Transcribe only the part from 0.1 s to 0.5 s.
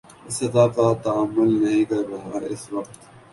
اس